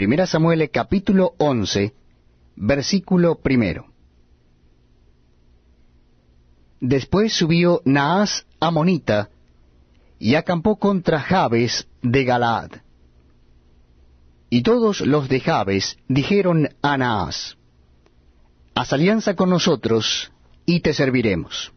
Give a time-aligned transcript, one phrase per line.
[0.00, 1.92] Primera Samuel capítulo 11,
[2.56, 3.92] versículo primero.
[6.80, 9.28] Después subió Naas Amonita
[10.18, 12.70] y acampó contra Jabes de Galaad.
[14.48, 17.58] Y todos los de Jabes dijeron a Naas,
[18.74, 20.32] Haz alianza con nosotros
[20.64, 21.74] y te serviremos.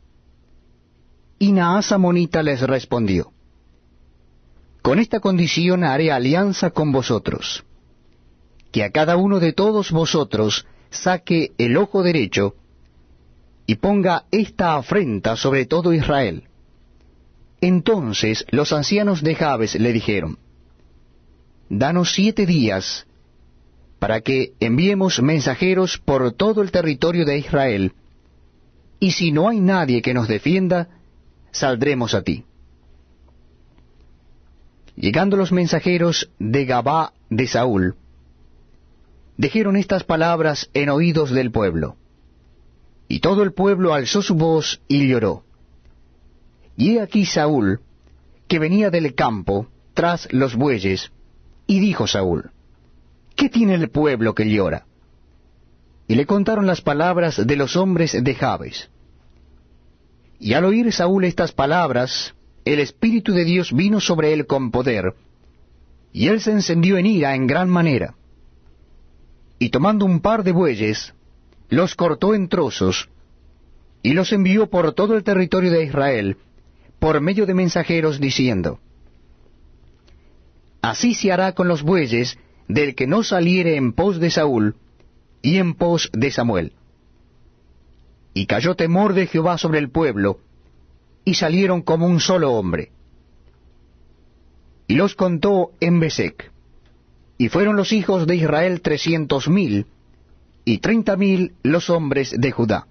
[1.40, 3.34] Y Naas Amonita les respondió,
[4.82, 7.66] Con esta condición haré alianza con vosotros,
[8.74, 12.56] que a cada uno de todos vosotros saque el ojo derecho,
[13.68, 16.44] y ponga esta afrenta sobre todo Israel.
[17.62, 20.40] Entonces los ancianos de Jabes le dijeron,
[21.70, 23.06] Danos siete días
[24.00, 27.94] para que enviemos mensajeros por todo el territorio de Israel,
[29.00, 30.90] y si no hay nadie que nos defienda,
[31.52, 32.44] saldremos a ti.
[34.96, 37.96] Llegando los mensajeros de Gabá de Saúl,
[39.38, 41.98] dijeron estas palabras en oídos del pueblo.
[43.08, 45.44] Y todo el pueblo alzó su voz y lloró.
[46.76, 47.82] Y he aquí Saúl,
[48.48, 51.12] que venía del campo, tras los bueyes,
[51.68, 52.52] y dijo Saúl,
[53.36, 54.86] ¿qué tiene el pueblo que llora?
[56.08, 58.90] Y le contaron las palabras de los hombres de Jabes.
[60.40, 62.34] Y al oír Saúl estas palabras,
[62.66, 65.14] el Espíritu de Dios vino sobre él con poder,
[66.12, 68.16] y él se encendió en ira en gran manera.
[69.64, 71.14] Y tomando un par de bueyes,
[71.70, 73.08] los cortó en trozos,
[74.02, 76.36] y los envió por todo el territorio de Israel,
[77.00, 78.82] por medio de mensajeros, diciendo,
[80.82, 84.76] Así se hará con los bueyes del que no saliere en pos de Saúl
[85.42, 86.74] y en pos de Samuel.
[88.34, 90.42] Y cayó temor de Jehová sobre el pueblo,
[91.24, 92.92] y salieron como un solo hombre.
[94.90, 96.52] Y los contó en Besec,
[97.44, 99.86] y fueron los hijos de Israel trescientos mil,
[100.64, 102.88] y treinta mil los hombres de Judá.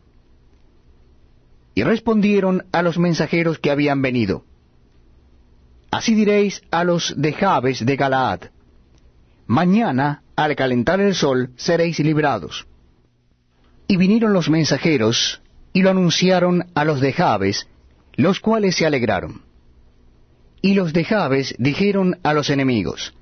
[1.74, 4.44] Y respondieron a los mensajeros que habían venido.
[5.90, 8.40] Así diréis a los de Jabes de Galaad,
[9.46, 12.66] Mañana, al calentar el sol, seréis librados.
[13.88, 15.40] Y vinieron los mensajeros,
[15.72, 17.68] y lo anunciaron a los de Jabes,
[18.16, 19.40] los cuales se alegraron.
[20.60, 23.14] Y los de Jabes dijeron a los enemigos,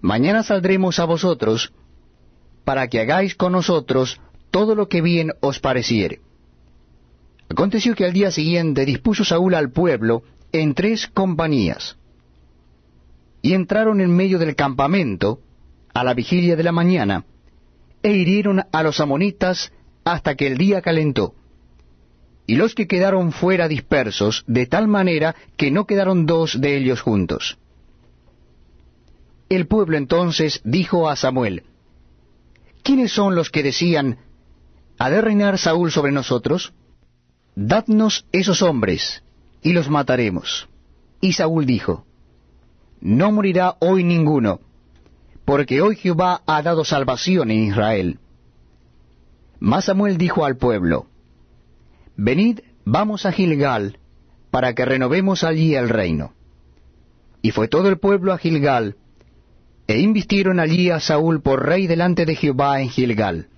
[0.00, 1.72] Mañana saldremos a vosotros,
[2.64, 4.20] para que hagáis con nosotros
[4.50, 6.20] todo lo que bien os pareciere.
[7.48, 11.96] Aconteció que al día siguiente dispuso Saúl al pueblo en tres compañías,
[13.42, 15.40] y entraron en medio del campamento
[15.94, 17.24] a la vigilia de la mañana,
[18.02, 19.72] e hirieron a los amonitas
[20.04, 21.34] hasta que el día calentó.
[22.46, 27.00] Y los que quedaron fuera dispersos, de tal manera que no quedaron dos de ellos
[27.00, 27.58] juntos.
[29.48, 31.62] El pueblo entonces dijo a Samuel,
[32.82, 34.18] ¿quiénes son los que decían,
[34.98, 36.72] ¿ha de reinar Saúl sobre nosotros?
[37.54, 39.22] Dadnos esos hombres,
[39.62, 40.68] y los mataremos.
[41.20, 42.04] Y Saúl dijo,
[43.00, 44.60] No morirá hoy ninguno,
[45.44, 48.18] porque hoy Jehová ha dado salvación en Israel.
[49.60, 51.06] Mas Samuel dijo al pueblo,
[52.16, 53.98] Venid, vamos a Gilgal,
[54.50, 56.32] para que renovemos allí el reino.
[57.42, 58.96] Y fue todo el pueblo a Gilgal,
[59.86, 63.48] e invistieron allí a Saúl por rey delante de Jehová en Gilgal.